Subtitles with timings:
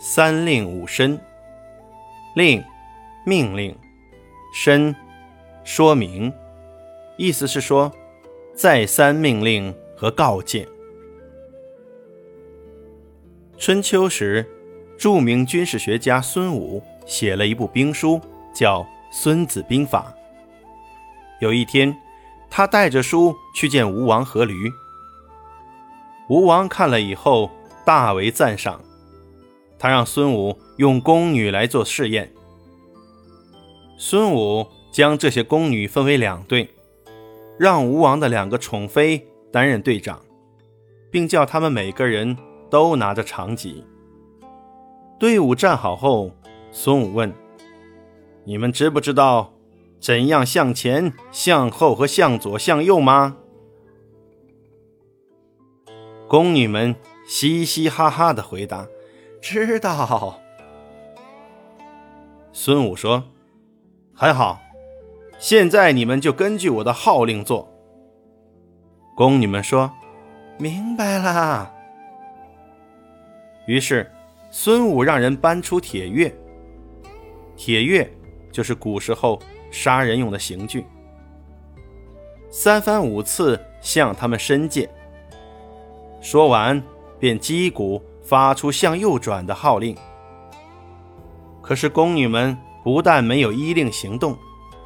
[0.00, 1.18] 三令五申，
[2.36, 2.62] 令，
[3.26, 3.76] 命令，
[4.54, 4.94] 申，
[5.64, 6.32] 说明，
[7.16, 7.92] 意思是说，
[8.54, 10.68] 再三命令和告诫。
[13.58, 14.48] 春秋时，
[14.96, 18.20] 著名军事学家孙武写了一部兵书，
[18.54, 20.14] 叫《孙子兵法》。
[21.40, 21.92] 有一天，
[22.48, 24.72] 他带着书去见吴王阖闾。
[26.28, 27.50] 吴王看了以后，
[27.84, 28.80] 大为赞赏。
[29.78, 32.32] 他让孙武用宫女来做试验。
[33.96, 36.68] 孙武将这些宫女分为两队，
[37.58, 40.20] 让吴王的两个宠妃担任队长，
[41.10, 42.36] 并叫他们每个人
[42.70, 43.84] 都拿着长戟。
[45.18, 46.30] 队伍站好后，
[46.70, 47.32] 孙武问
[48.44, 49.52] ：“你们知不知道
[50.00, 53.36] 怎样向前、向后和向左、向右吗？”
[56.28, 56.94] 宫女们
[57.26, 58.86] 嘻嘻哈哈地回答
[59.40, 60.40] ：“知道。”
[62.52, 63.22] 孙武说
[64.14, 64.60] ：“很好，
[65.38, 67.68] 现在你们就根据我的号令做。”
[69.16, 69.90] 宫女们说
[70.58, 71.72] ：“明白了。”
[73.66, 74.10] 于是
[74.50, 76.32] 孙武让人搬出铁钺，
[77.56, 78.08] 铁钺
[78.50, 79.38] 就是古时候
[79.70, 80.86] 杀人用的刑具，
[82.50, 84.88] 三番五次向他们申诫。
[86.20, 86.82] 说完，
[87.20, 89.96] 便击鼓发出向右转的号令。
[91.62, 94.36] 可是宫女们不但没有依令行动，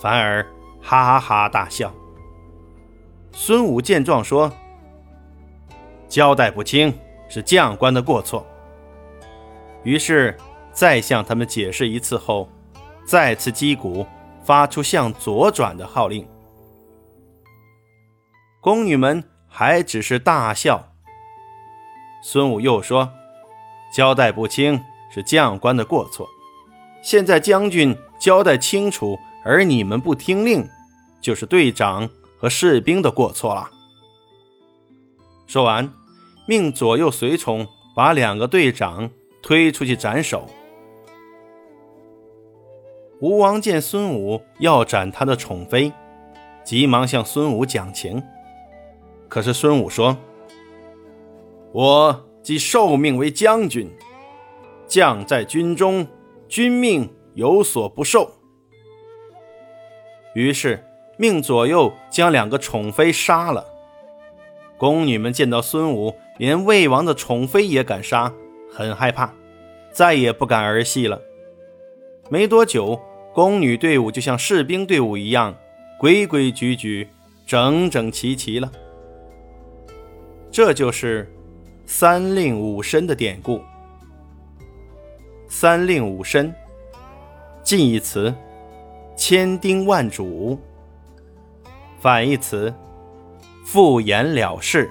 [0.00, 0.44] 反而
[0.82, 1.92] 哈哈大笑。
[3.32, 4.52] 孙武见状说
[6.08, 6.92] ：“交代不清
[7.28, 8.44] 是将官的过错。”
[9.84, 10.36] 于是
[10.72, 12.48] 再向他们解释一次后，
[13.04, 14.04] 再次击鼓
[14.42, 16.26] 发出向左转的号令。
[18.60, 20.84] 宫女们还只是大笑。
[22.22, 23.08] 孙武又说
[23.92, 26.28] ：“交代不清是将官的过错，
[27.02, 30.68] 现在将军交代清楚，而你们不听令，
[31.20, 33.70] 就是队长和士兵的过错了。”
[35.46, 35.90] 说完，
[36.46, 37.66] 命左右随从
[37.96, 39.10] 把两个队长
[39.42, 40.46] 推出去斩首。
[43.20, 45.92] 吴王见孙武要斩他的宠妃，
[46.62, 48.22] 急忙向孙武讲情，
[49.28, 50.16] 可是孙武说。
[51.72, 53.90] 我即受命为将军，
[54.86, 56.08] 将在军中，
[56.48, 58.32] 军命有所不受。
[60.34, 60.82] 于是
[61.18, 63.66] 命左右将两个宠妃杀了。
[64.78, 68.32] 宫女们见到孙武连魏王的宠妃也敢杀，
[68.72, 69.34] 很害怕，
[69.92, 71.20] 再也不敢儿戏了。
[72.30, 72.98] 没多久，
[73.34, 75.54] 宫女队伍就像士兵队伍一样，
[76.00, 77.10] 规规矩矩、
[77.46, 78.72] 整整齐齐了。
[80.50, 81.30] 这就是。
[81.90, 83.62] 三令五申的典故。
[85.48, 86.54] 三令五申，
[87.62, 88.32] 近义词：
[89.16, 90.58] 千叮万嘱；
[91.98, 92.72] 反义词：
[93.64, 94.90] 敷衍了事。